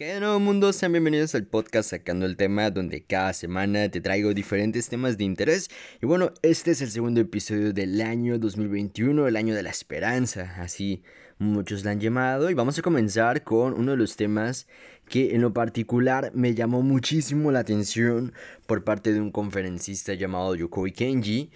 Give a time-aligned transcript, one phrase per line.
[0.00, 0.72] ¿Qué de nuevo mundo?
[0.72, 5.24] Sean bienvenidos al podcast Sacando el Tema, donde cada semana te traigo diferentes temas de
[5.24, 5.68] interés.
[6.00, 10.54] Y bueno, este es el segundo episodio del año 2021, el año de la esperanza,
[10.56, 11.02] así
[11.38, 12.48] muchos la han llamado.
[12.48, 14.68] Y vamos a comenzar con uno de los temas
[15.06, 18.32] que en lo particular me llamó muchísimo la atención
[18.66, 21.50] por parte de un conferencista llamado Yokoi Kenji.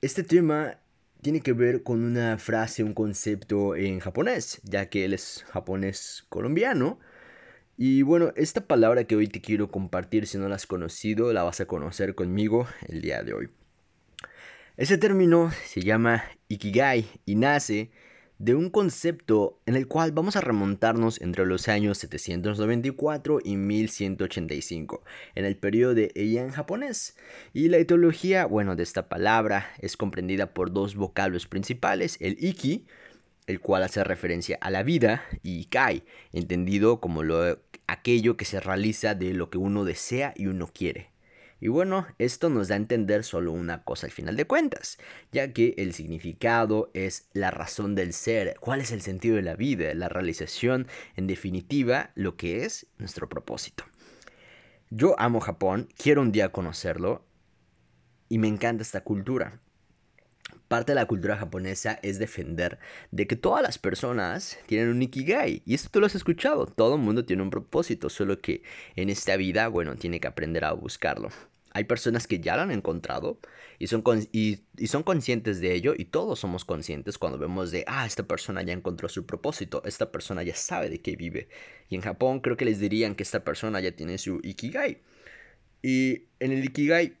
[0.00, 0.78] Este tema
[1.20, 6.24] tiene que ver con una frase, un concepto en japonés, ya que él es japonés
[6.30, 6.98] colombiano.
[7.78, 11.42] Y bueno, esta palabra que hoy te quiero compartir, si no la has conocido, la
[11.42, 13.48] vas a conocer conmigo el día de hoy.
[14.78, 17.90] Ese término se llama Ikigai y nace
[18.38, 25.04] de un concepto en el cual vamos a remontarnos entre los años 794 y 1185,
[25.34, 27.16] en el periodo de Heian japonés.
[27.52, 32.86] Y la etiología, bueno, de esta palabra es comprendida por dos vocablos principales, el iki,
[33.46, 38.60] el cual hace referencia a la vida, y kai, entendido como lo, aquello que se
[38.60, 41.10] realiza de lo que uno desea y uno quiere.
[41.58, 44.98] Y bueno, esto nos da a entender solo una cosa al final de cuentas,
[45.32, 49.56] ya que el significado es la razón del ser, cuál es el sentido de la
[49.56, 53.84] vida, la realización, en definitiva, lo que es nuestro propósito.
[54.90, 57.24] Yo amo Japón, quiero un día conocerlo
[58.28, 59.60] y me encanta esta cultura
[60.68, 62.78] parte de la cultura japonesa es defender
[63.10, 65.62] de que todas las personas tienen un ikigai.
[65.64, 66.66] Y esto tú lo has escuchado.
[66.66, 68.62] Todo el mundo tiene un propósito, solo que
[68.96, 71.30] en esta vida, bueno, tiene que aprender a buscarlo.
[71.72, 73.38] Hay personas que ya lo han encontrado
[73.78, 74.02] y son,
[74.32, 78.62] y, son conscientes de ello y todos somos conscientes cuando vemos de, ah, esta persona
[78.62, 81.48] ya encontró su propósito, esta persona ya sabe de qué vive.
[81.90, 85.02] Y en Japón creo que les dirían que esta persona ya tiene su ikigai.
[85.82, 87.18] Y en el ikigai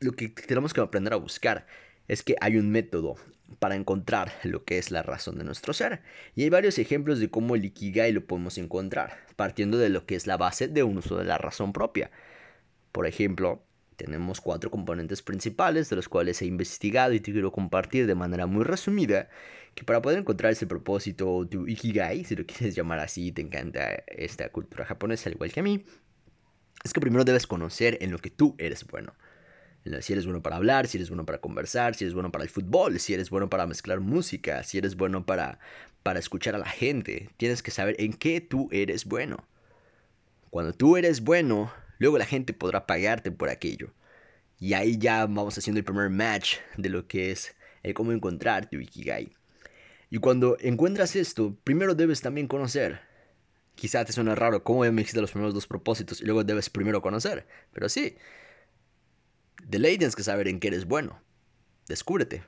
[0.00, 1.66] lo que tenemos que aprender a buscar
[2.08, 3.16] es que hay un método
[3.58, 6.02] para encontrar lo que es la razón de nuestro ser.
[6.34, 10.16] Y hay varios ejemplos de cómo el Ikigai lo podemos encontrar, partiendo de lo que
[10.16, 12.10] es la base de un uso de la razón propia.
[12.92, 13.64] Por ejemplo,
[13.96, 18.46] tenemos cuatro componentes principales de los cuales he investigado y te quiero compartir de manera
[18.46, 19.28] muy resumida
[19.74, 24.04] que para poder encontrar ese propósito, tu Ikigai, si lo quieres llamar así, te encanta
[24.06, 25.84] esta cultura japonesa al igual que a mí,
[26.84, 29.14] es que primero debes conocer en lo que tú eres bueno
[30.00, 32.50] si eres bueno para hablar, si eres bueno para conversar, si eres bueno para el
[32.50, 35.58] fútbol, si eres bueno para mezclar música, si eres bueno para,
[36.02, 37.30] para escuchar a la gente.
[37.36, 39.46] Tienes que saber en qué tú eres bueno.
[40.50, 43.92] Cuando tú eres bueno, luego la gente podrá pagarte por aquello.
[44.58, 48.70] Y ahí ya vamos haciendo el primer match de lo que es el cómo encontrar
[48.70, 49.34] tu Ikigai.
[50.10, 53.00] Y cuando encuentras esto, primero debes también conocer.
[53.74, 57.02] Quizá te suena raro cómo me dijiste los primeros dos propósitos y luego debes primero
[57.02, 57.46] conocer.
[57.72, 58.16] Pero sí,
[59.62, 61.20] de ley tienes que saber en qué eres bueno.
[61.88, 62.42] Descúbrete.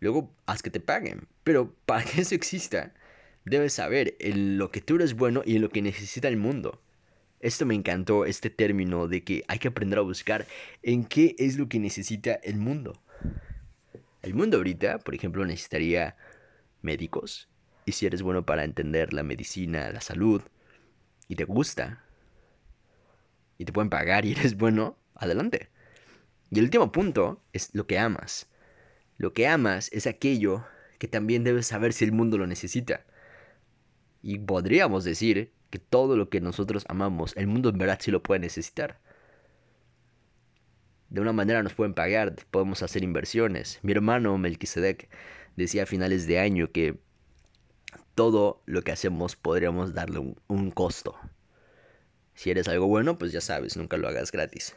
[0.00, 1.28] Luego haz que te paguen.
[1.44, 2.94] Pero para que eso exista,
[3.44, 6.82] debes saber en lo que tú eres bueno y en lo que necesita el mundo.
[7.40, 10.46] Esto me encantó, este término de que hay que aprender a buscar
[10.82, 13.00] en qué es lo que necesita el mundo.
[14.22, 16.16] El mundo ahorita, por ejemplo, necesitaría
[16.82, 17.48] médicos.
[17.84, 20.42] Y si eres bueno para entender la medicina, la salud,
[21.28, 22.04] y te gusta,
[23.56, 25.68] y te pueden pagar y eres bueno, adelante.
[26.50, 28.48] Y el último punto es lo que amas.
[29.18, 30.64] Lo que amas es aquello
[30.98, 33.04] que también debes saber si el mundo lo necesita.
[34.22, 38.22] Y podríamos decir que todo lo que nosotros amamos, el mundo en verdad sí lo
[38.22, 39.00] puede necesitar.
[41.10, 43.78] De una manera nos pueden pagar, podemos hacer inversiones.
[43.82, 45.08] Mi hermano Melquisedec
[45.56, 46.98] decía a finales de año que
[48.14, 51.16] todo lo que hacemos podríamos darle un, un costo.
[52.34, 54.74] Si eres algo bueno, pues ya sabes, nunca lo hagas gratis.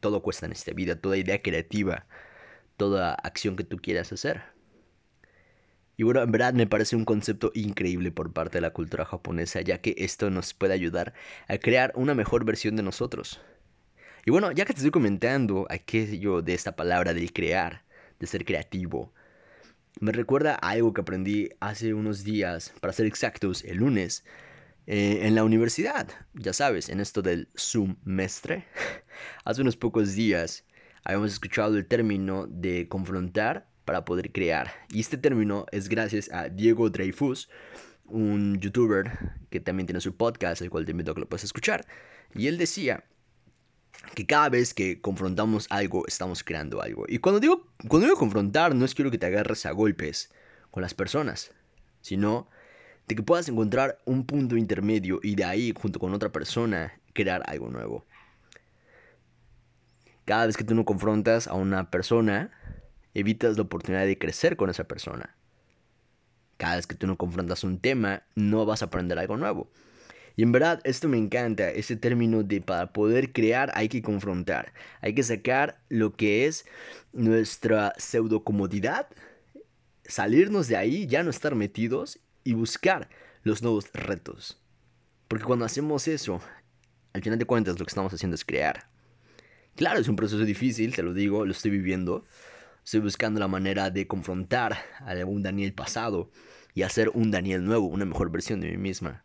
[0.00, 2.06] Todo cuesta en esta vida, toda idea creativa,
[2.76, 4.42] toda acción que tú quieras hacer.
[5.96, 9.60] Y bueno, en verdad me parece un concepto increíble por parte de la cultura japonesa,
[9.60, 11.12] ya que esto nos puede ayudar
[11.46, 13.40] a crear una mejor versión de nosotros.
[14.24, 17.84] Y bueno, ya que te estoy comentando aquello de esta palabra del crear,
[18.18, 19.12] de ser creativo,
[19.98, 24.24] me recuerda a algo que aprendí hace unos días, para ser exactos, el lunes,
[24.92, 28.66] eh, en la universidad, ya sabes, en esto del semestre.
[29.44, 30.64] Hace unos pocos días
[31.04, 34.72] habíamos escuchado el término de confrontar para poder crear.
[34.88, 37.48] Y este término es gracias a Diego Dreyfus,
[38.06, 41.44] un youtuber que también tiene su podcast, el cual te invito a que lo puedas
[41.44, 41.86] escuchar.
[42.34, 43.04] Y él decía
[44.16, 47.04] que cada vez que confrontamos algo, estamos creando algo.
[47.06, 50.32] Y cuando digo, cuando digo confrontar, no es quiero que te agarres a golpes
[50.72, 51.52] con las personas,
[52.00, 52.48] sino
[53.14, 57.68] que puedas encontrar un punto intermedio y de ahí, junto con otra persona, crear algo
[57.68, 58.06] nuevo.
[60.24, 62.50] Cada vez que tú no confrontas a una persona,
[63.14, 65.34] evitas la oportunidad de crecer con esa persona.
[66.56, 69.70] Cada vez que tú no confrontas un tema, no vas a aprender algo nuevo.
[70.36, 74.72] Y en verdad, esto me encanta, ese término de para poder crear hay que confrontar,
[75.00, 76.64] hay que sacar lo que es
[77.12, 79.08] nuestra pseudo comodidad,
[80.04, 83.08] salirnos de ahí, ya no estar metidos y buscar
[83.44, 84.60] los nuevos retos.
[85.28, 86.40] Porque cuando hacemos eso,
[87.12, 88.90] al final de cuentas lo que estamos haciendo es crear.
[89.76, 92.24] Claro, es un proceso difícil, te lo digo, lo estoy viviendo.
[92.84, 96.32] Estoy buscando la manera de confrontar a un Daniel pasado
[96.74, 99.24] y hacer un Daniel nuevo, una mejor versión de mí misma.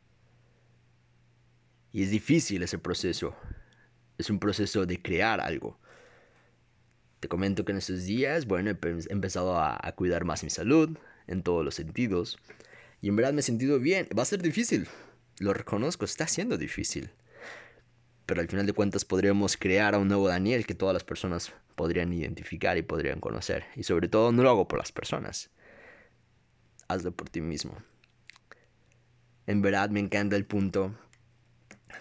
[1.92, 3.36] Y es difícil ese proceso.
[4.20, 5.80] Es un proceso de crear algo.
[7.22, 8.78] Te comento que en estos días, bueno, he
[9.10, 10.96] empezado a, a cuidar más mi salud
[11.26, 12.38] en todos los sentidos.
[13.02, 14.08] Y en verdad me he sentido bien.
[14.18, 14.88] Va a ser difícil.
[15.40, 17.12] Lo reconozco, está siendo difícil.
[18.26, 21.54] Pero al final de cuentas podríamos crear a un nuevo Daniel que todas las personas
[21.76, 23.66] podrían identificar y podrían conocer.
[23.76, 25.52] Y sobre todo no lo hago por las personas.
[26.88, 27.78] Hazlo por ti mismo.
[29.48, 30.96] En verdad me encanta el punto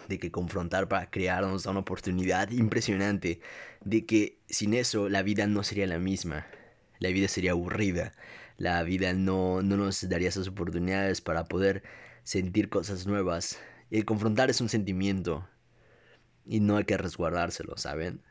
[0.08, 3.40] de que confrontar para crearnos una oportunidad impresionante,
[3.84, 6.46] de que sin eso la vida no sería la misma,
[6.98, 8.12] la vida sería aburrida,
[8.56, 11.82] la vida no, no nos daría esas oportunidades para poder
[12.22, 13.58] sentir cosas nuevas.
[13.90, 15.46] El confrontar es un sentimiento,
[16.46, 18.22] y no hay que resguardárselo, ¿saben?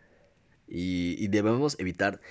[0.67, 2.21] Y, debemos evitar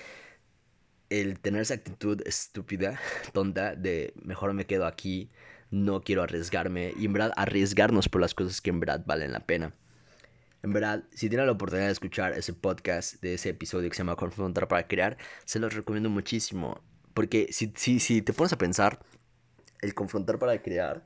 [1.09, 2.99] el tener esa actitud estúpida,
[3.33, 5.31] tonta, de mejor me quedo aquí,
[5.71, 9.45] no quiero arriesgarme y en verdad arriesgarnos por las cosas que en verdad valen la
[9.45, 9.75] pena.
[10.63, 13.99] En verdad, si tienen la oportunidad de escuchar ese podcast de ese episodio que se
[13.99, 16.81] llama Confrontar para Crear, se los recomiendo muchísimo.
[17.13, 18.99] Porque si, si, si te pones a pensar,
[19.81, 21.05] el confrontar para crear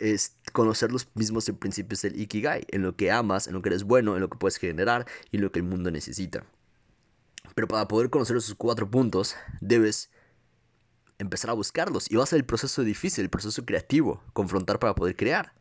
[0.00, 3.84] es conocer los mismos principios del Ikigai, en lo que amas, en lo que eres
[3.84, 6.44] bueno, en lo que puedes generar y lo que el mundo necesita.
[7.54, 10.10] Pero para poder conocer esos cuatro puntos, debes
[11.18, 14.94] empezar a buscarlos y va a ser el proceso difícil, el proceso creativo, confrontar para
[14.94, 15.52] poder crear.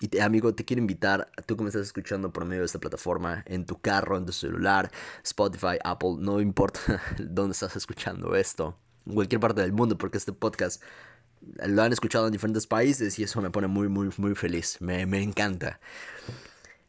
[0.00, 2.78] Y te, amigo, te quiero invitar, tú que me estás escuchando por medio de esta
[2.78, 4.90] plataforma, en tu carro, en tu celular,
[5.24, 6.80] Spotify, Apple, no importa
[7.18, 10.82] dónde estás escuchando esto, en cualquier parte del mundo, porque este podcast
[11.40, 14.78] lo han escuchado en diferentes países y eso me pone muy, muy, muy feliz.
[14.80, 15.80] Me, encanta.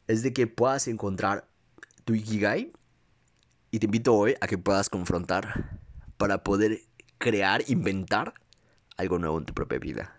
[0.07, 1.48] Es de que puedas encontrar
[2.06, 2.71] tu Ikigai
[3.71, 5.80] y te invito hoy a que puedas confrontar
[6.18, 6.81] para poder
[7.18, 8.33] crear, inventar
[8.98, 10.16] algo nuevo en tu propia vida.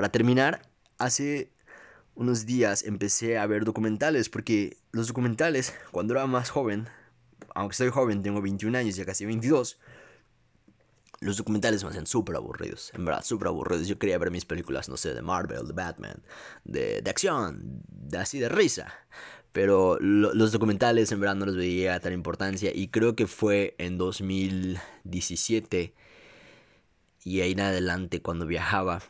[0.00, 0.62] Para terminar,
[0.96, 1.52] hace
[2.14, 6.88] unos días empecé a ver documentales porque los documentales, cuando era más joven,
[7.54, 9.78] aunque soy joven, tengo 21 años, ya casi 22,
[11.20, 13.88] los documentales me hacen súper aburridos, en verdad, súper aburridos.
[13.88, 16.22] Yo quería ver mis películas, no sé, de Marvel, de Batman,
[16.64, 18.90] de, de acción, de así de risa.
[19.52, 23.98] Pero los documentales en verdad no les veía tan importancia y creo que fue en
[23.98, 25.92] 2017
[27.22, 29.02] y ahí en adelante cuando viajaba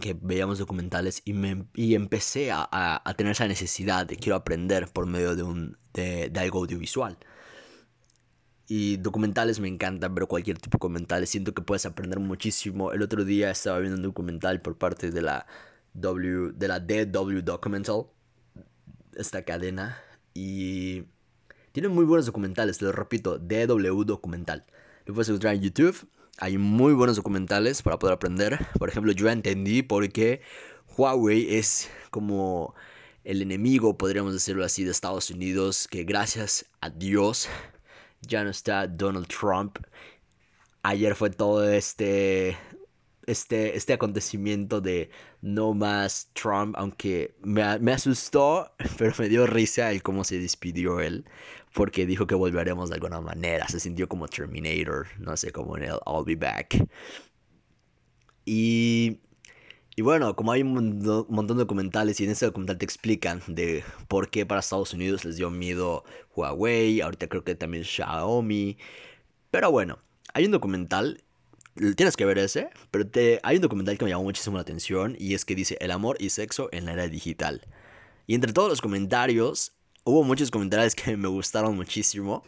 [0.00, 4.88] que veíamos documentales y, me, y empecé a, a, tener esa necesidad de quiero aprender
[4.88, 7.18] por medio de, un, de, de algo audiovisual.
[8.68, 12.92] Y documentales me encantan, pero cualquier tipo de documentales siento que puedes aprender muchísimo.
[12.92, 15.46] El otro día estaba viendo un documental por parte de la
[15.94, 18.06] W, de la DW Documental,
[19.14, 19.98] esta cadena,
[20.32, 21.04] y
[21.72, 24.64] tienen muy buenos documentales, te lo repito, DW Documental.
[25.04, 28.58] Lo puedes encontrar en YouTube, hay muy buenos documentales para poder aprender.
[28.78, 30.40] Por ejemplo, yo entendí por qué
[30.96, 32.74] Huawei es como
[33.24, 37.48] el enemigo, podríamos decirlo así, de Estados Unidos, que gracias a Dios
[38.20, 39.78] ya no está Donald Trump.
[40.82, 42.56] Ayer fue todo este,
[43.26, 45.10] este, este acontecimiento de
[45.40, 51.00] no más Trump, aunque me, me, asustó, pero me dio risa el cómo se despidió
[51.00, 51.24] él,
[51.74, 55.84] porque dijo que volveremos de alguna manera, se sintió como Terminator, no sé, como en
[55.84, 56.86] el I'll Be Back.
[58.44, 59.20] Y
[59.94, 60.72] y bueno, como hay un
[61.28, 65.24] montón de documentales y en ese documental te explican de por qué para Estados Unidos
[65.24, 68.78] les dio miedo Huawei, ahorita creo que también Xiaomi.
[69.50, 69.98] Pero bueno,
[70.34, 71.22] hay un documental,
[71.74, 75.16] tienes que ver ese, pero te, hay un documental que me llamó muchísimo la atención
[75.18, 77.66] y es que dice el amor y sexo en la era digital.
[78.26, 79.72] Y entre todos los comentarios,
[80.04, 82.42] hubo muchos comentarios que me gustaron muchísimo.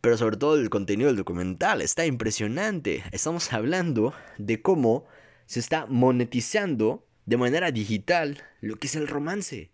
[0.00, 3.04] Pero sobre todo el contenido del documental está impresionante.
[3.12, 5.04] Estamos hablando de cómo
[5.44, 9.70] se está monetizando de manera digital lo que es el romance.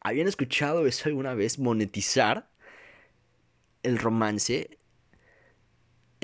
[0.00, 1.58] ¿Habían escuchado eso alguna vez?
[1.58, 2.50] Monetizar
[3.82, 4.78] el romance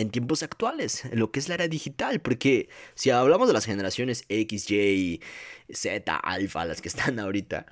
[0.00, 3.66] en tiempos actuales, en lo que es la era digital, porque si hablamos de las
[3.66, 5.20] generaciones X, Y,
[5.68, 7.66] Z, alfa, las que están ahorita,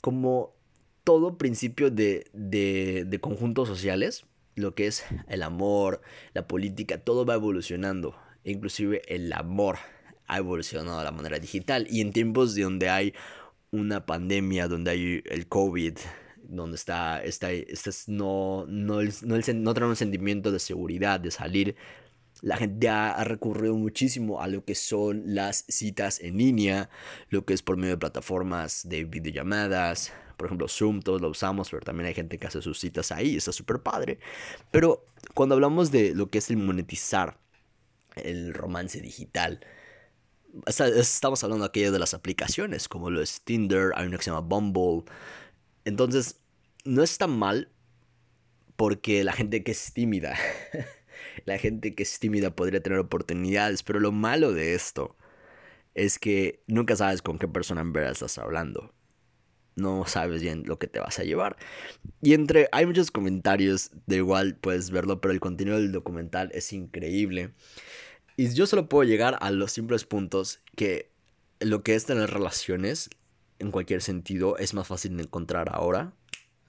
[0.00, 0.54] como
[1.04, 4.24] todo principio de, de, de conjuntos sociales,
[4.56, 6.02] lo que es el amor,
[6.34, 9.78] la política, todo va evolucionando, inclusive el amor
[10.26, 11.86] ha evolucionado la manera digital.
[11.90, 13.14] Y en tiempos de donde hay
[13.70, 15.96] una pandemia, donde hay el COVID,
[16.44, 17.48] donde está, está,
[18.06, 21.76] no, no, no, no trae un sentimiento de seguridad, de salir,
[22.42, 26.90] la gente ha recurrido muchísimo a lo que son las citas en línea,
[27.30, 31.70] lo que es por medio de plataformas de videollamadas, por ejemplo Zoom, todos lo usamos,
[31.70, 34.18] pero también hay gente que hace sus citas ahí, está súper padre.
[34.72, 37.38] Pero cuando hablamos de lo que es el monetizar
[38.16, 39.60] el romance digital,
[40.76, 44.46] estamos hablando aquí de las aplicaciones, como lo es Tinder, hay una que se llama
[44.46, 45.04] Bumble.
[45.84, 46.40] Entonces,
[46.84, 47.68] no es tan mal
[48.76, 50.36] porque la gente que es tímida
[51.44, 55.16] La gente que es tímida podría tener oportunidades, pero lo malo de esto
[55.94, 58.94] es que nunca sabes con qué persona en verdad estás hablando.
[59.74, 61.56] No sabes bien lo que te vas a llevar.
[62.20, 66.72] Y entre hay muchos comentarios, de igual puedes verlo, pero el contenido del documental es
[66.72, 67.52] increíble.
[68.36, 71.10] Y yo solo puedo llegar a los simples puntos que
[71.60, 73.10] lo que es tener relaciones
[73.62, 76.12] en cualquier sentido es más fácil de encontrar ahora.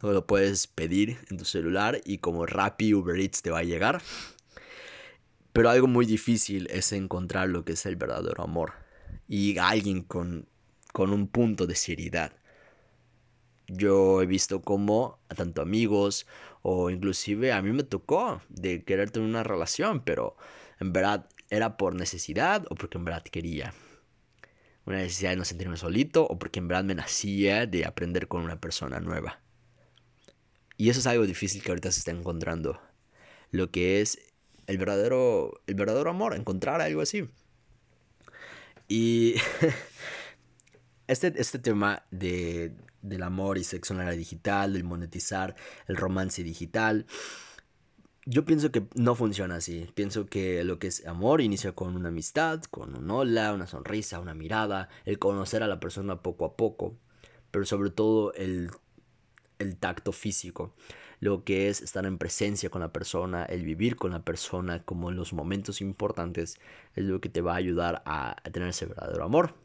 [0.01, 4.01] Lo puedes pedir en tu celular y como Rappi Uber Eats te va a llegar.
[5.53, 8.73] Pero algo muy difícil es encontrar lo que es el verdadero amor.
[9.27, 10.47] Y alguien con,
[10.91, 12.33] con un punto de seriedad.
[13.67, 16.27] Yo he visto como a tanto amigos
[16.61, 20.35] o inclusive a mí me tocó de querer tener una relación, pero
[20.79, 23.73] en verdad era por necesidad o porque en verdad quería.
[24.85, 28.43] Una necesidad de no sentirme solito o porque en verdad me nacía de aprender con
[28.43, 29.39] una persona nueva.
[30.77, 32.81] Y eso es algo difícil que ahorita se está encontrando.
[33.51, 34.19] Lo que es
[34.67, 37.29] el verdadero, el verdadero amor, encontrar algo así.
[38.87, 39.35] Y
[41.07, 45.55] este, este tema de, del amor y sexo en la era digital, del monetizar
[45.87, 47.05] el romance digital,
[48.25, 49.89] yo pienso que no funciona así.
[49.95, 54.19] Pienso que lo que es amor inicia con una amistad, con un hola, una sonrisa,
[54.19, 56.97] una mirada, el conocer a la persona poco a poco,
[57.51, 58.71] pero sobre todo el,
[59.59, 60.73] el tacto físico
[61.23, 65.09] lo que es estar en presencia con la persona, el vivir con la persona como
[65.09, 66.59] en los momentos importantes,
[66.95, 69.55] es lo que te va a ayudar a, tener ese verdadero amor.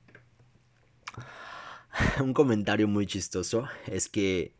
[2.20, 4.54] Un comentario muy chistoso es que,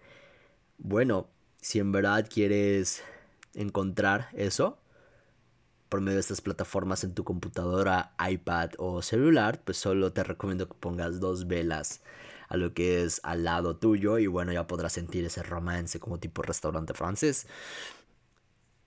[0.78, 3.04] bueno, si en verdad quieres
[3.58, 4.78] encontrar eso,
[5.88, 10.68] por medio de estas plataformas en tu computadora, iPad o celular, pues solo te recomiendo
[10.68, 12.02] que pongas dos velas
[12.48, 16.18] a lo que es al lado tuyo y bueno, ya podrás sentir ese romance como
[16.18, 17.46] tipo restaurante francés.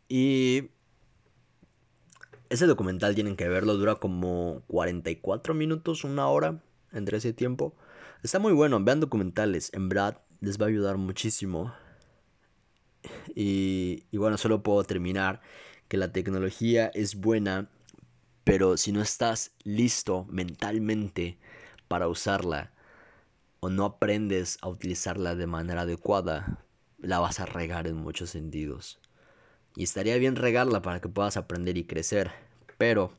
[0.10, 0.70] Y
[2.50, 6.62] ese documental tienen que verlo, dura como 44 minutos, una hora
[6.92, 7.76] entre ese tiempo.
[8.24, 11.74] Está muy bueno, vean documentales, en verdad les va a ayudar muchísimo.
[13.36, 15.42] Y, bueno, solo puedo terminar
[15.88, 17.70] que la tecnología es buena,
[18.44, 21.38] pero si no estás listo mentalmente
[21.88, 22.72] para usarla,
[23.60, 26.66] o no aprendes a utilizarla de manera adecuada,
[26.98, 29.00] la vas a regar en muchos sentidos.
[29.76, 32.32] Y estaría bien regarla para que puedas aprender y crecer,
[32.78, 33.14] pero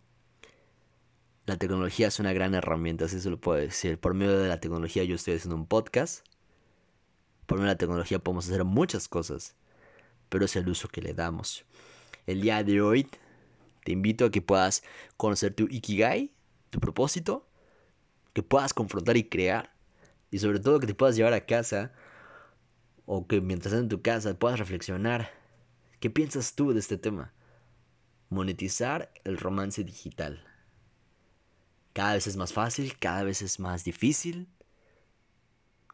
[1.46, 3.98] la tecnología es una gran herramienta, así se lo puedo decir.
[3.98, 6.24] Por medio de la tecnología yo estoy haciendo un podcast.
[7.46, 9.56] Por medio de la tecnología podemos hacer muchas cosas,
[10.32, 11.66] pero es el uso que le damos.
[12.26, 13.06] El día de hoy
[13.84, 14.82] te invito a que puedas
[15.18, 16.32] conocer tu ikigai,
[16.70, 17.46] tu propósito,
[18.32, 19.74] que puedas confrontar y crear
[20.30, 21.92] y sobre todo que te puedas llevar a casa
[23.04, 25.30] o que mientras estás en tu casa puedas reflexionar.
[26.00, 27.34] ¿Qué piensas tú de este tema?
[28.30, 30.42] Monetizar el romance digital.
[31.92, 34.48] Cada vez es más fácil, cada vez es más difícil.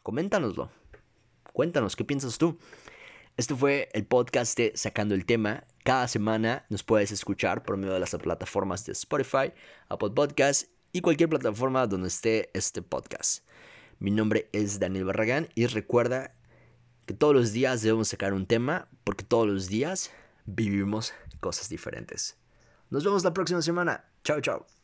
[0.05, 0.71] Coméntanoslo.
[1.53, 2.57] Cuéntanos, ¿qué piensas tú?
[3.39, 5.63] Este fue el podcast de Sacando el Tema.
[5.85, 9.53] Cada semana nos puedes escuchar por medio de las plataformas de Spotify,
[9.89, 13.45] Apple Podcasts y cualquier plataforma donde esté este podcast.
[14.01, 16.35] Mi nombre es Daniel Barragán y recuerda
[17.07, 20.11] que todos los días debemos sacar un tema porque todos los días
[20.45, 22.37] vivimos cosas diferentes.
[22.91, 24.05] Nos vemos la próxima semana.
[24.25, 24.78] Chao, chao.